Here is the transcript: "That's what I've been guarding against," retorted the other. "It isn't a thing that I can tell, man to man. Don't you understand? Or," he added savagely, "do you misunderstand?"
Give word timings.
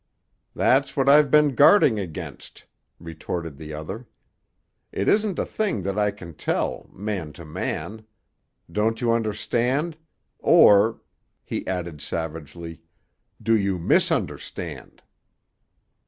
"That's 0.55 0.97
what 0.97 1.07
I've 1.07 1.29
been 1.29 1.53
guarding 1.53 1.99
against," 1.99 2.65
retorted 2.99 3.57
the 3.57 3.75
other. 3.75 4.07
"It 4.91 5.07
isn't 5.07 5.37
a 5.37 5.45
thing 5.45 5.83
that 5.83 5.99
I 5.99 6.09
can 6.09 6.33
tell, 6.33 6.89
man 6.91 7.33
to 7.33 7.45
man. 7.45 8.07
Don't 8.71 8.99
you 8.99 9.11
understand? 9.13 9.97
Or," 10.39 11.01
he 11.43 11.67
added 11.67 12.01
savagely, 12.01 12.81
"do 13.39 13.55
you 13.55 13.77
misunderstand?" 13.77 15.03